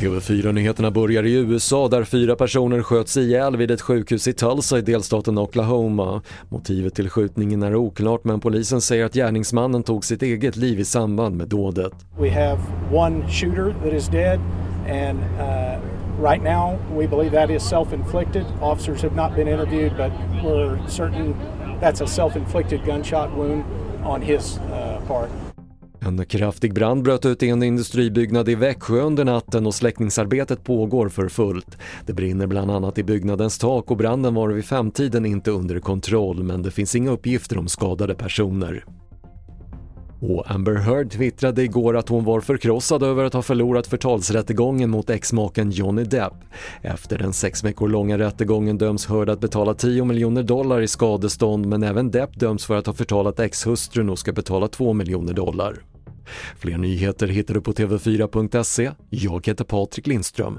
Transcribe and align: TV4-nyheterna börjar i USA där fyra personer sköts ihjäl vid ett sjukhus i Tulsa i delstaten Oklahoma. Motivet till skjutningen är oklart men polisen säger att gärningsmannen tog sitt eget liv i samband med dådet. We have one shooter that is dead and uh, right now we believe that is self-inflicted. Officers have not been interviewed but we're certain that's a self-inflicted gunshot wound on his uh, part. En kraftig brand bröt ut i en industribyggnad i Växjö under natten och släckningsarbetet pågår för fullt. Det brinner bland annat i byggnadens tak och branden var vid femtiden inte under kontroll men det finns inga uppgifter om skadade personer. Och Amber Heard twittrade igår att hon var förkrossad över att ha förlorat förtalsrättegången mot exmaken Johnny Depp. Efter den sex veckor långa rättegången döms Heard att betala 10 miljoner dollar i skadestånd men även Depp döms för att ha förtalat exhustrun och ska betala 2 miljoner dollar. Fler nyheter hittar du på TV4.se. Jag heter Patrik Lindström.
TV4-nyheterna 0.00 0.90
börjar 0.90 1.22
i 1.22 1.34
USA 1.34 1.88
där 1.88 2.04
fyra 2.04 2.36
personer 2.36 2.82
sköts 2.82 3.16
ihjäl 3.16 3.56
vid 3.56 3.70
ett 3.70 3.80
sjukhus 3.80 4.28
i 4.28 4.32
Tulsa 4.32 4.78
i 4.78 4.80
delstaten 4.80 5.38
Oklahoma. 5.38 6.22
Motivet 6.48 6.94
till 6.94 7.10
skjutningen 7.10 7.62
är 7.62 7.74
oklart 7.74 8.24
men 8.24 8.40
polisen 8.40 8.80
säger 8.80 9.04
att 9.04 9.14
gärningsmannen 9.14 9.82
tog 9.82 10.04
sitt 10.04 10.22
eget 10.22 10.56
liv 10.56 10.80
i 10.80 10.84
samband 10.84 11.36
med 11.36 11.48
dådet. 11.48 11.92
We 12.18 12.30
have 12.30 12.58
one 12.92 13.28
shooter 13.28 13.74
that 13.84 13.92
is 13.92 14.08
dead 14.08 14.40
and 14.88 15.18
uh, 15.18 15.80
right 16.22 16.42
now 16.42 16.78
we 16.98 17.06
believe 17.06 17.30
that 17.30 17.50
is 17.50 17.62
self-inflicted. 17.62 18.44
Officers 18.60 19.02
have 19.02 19.16
not 19.16 19.36
been 19.36 19.48
interviewed 19.48 19.92
but 19.96 20.12
we're 20.44 20.88
certain 20.88 21.34
that's 21.80 22.04
a 22.04 22.06
self-inflicted 22.06 22.80
gunshot 22.86 23.28
wound 23.36 23.64
on 24.04 24.22
his 24.22 24.58
uh, 24.58 25.08
part. 25.08 25.30
En 26.02 26.26
kraftig 26.26 26.74
brand 26.74 27.02
bröt 27.02 27.26
ut 27.26 27.42
i 27.42 27.48
en 27.48 27.62
industribyggnad 27.62 28.48
i 28.48 28.54
Växjö 28.54 29.00
under 29.00 29.24
natten 29.24 29.66
och 29.66 29.74
släckningsarbetet 29.74 30.64
pågår 30.64 31.08
för 31.08 31.28
fullt. 31.28 31.78
Det 32.06 32.12
brinner 32.12 32.46
bland 32.46 32.70
annat 32.70 32.98
i 32.98 33.02
byggnadens 33.02 33.58
tak 33.58 33.90
och 33.90 33.96
branden 33.96 34.34
var 34.34 34.48
vid 34.48 34.64
femtiden 34.64 35.26
inte 35.26 35.50
under 35.50 35.80
kontroll 35.80 36.42
men 36.42 36.62
det 36.62 36.70
finns 36.70 36.94
inga 36.94 37.10
uppgifter 37.10 37.58
om 37.58 37.68
skadade 37.68 38.14
personer. 38.14 38.84
Och 40.20 40.50
Amber 40.50 40.74
Heard 40.74 41.10
twittrade 41.10 41.62
igår 41.62 41.96
att 41.96 42.08
hon 42.08 42.24
var 42.24 42.40
förkrossad 42.40 43.02
över 43.02 43.24
att 43.24 43.32
ha 43.32 43.42
förlorat 43.42 43.86
förtalsrättegången 43.86 44.90
mot 44.90 45.10
exmaken 45.10 45.70
Johnny 45.70 46.04
Depp. 46.04 46.32
Efter 46.82 47.18
den 47.18 47.32
sex 47.32 47.64
veckor 47.64 47.88
långa 47.88 48.18
rättegången 48.18 48.78
döms 48.78 49.06
Heard 49.06 49.30
att 49.30 49.40
betala 49.40 49.74
10 49.74 50.04
miljoner 50.04 50.42
dollar 50.42 50.80
i 50.80 50.88
skadestånd 50.88 51.66
men 51.66 51.82
även 51.82 52.10
Depp 52.10 52.40
döms 52.40 52.66
för 52.66 52.76
att 52.76 52.86
ha 52.86 52.92
förtalat 52.92 53.40
exhustrun 53.40 54.10
och 54.10 54.18
ska 54.18 54.32
betala 54.32 54.68
2 54.68 54.92
miljoner 54.92 55.32
dollar. 55.32 55.82
Fler 56.58 56.78
nyheter 56.78 57.26
hittar 57.26 57.54
du 57.54 57.60
på 57.60 57.72
TV4.se. 57.72 58.90
Jag 59.10 59.46
heter 59.46 59.64
Patrik 59.64 60.06
Lindström. 60.06 60.58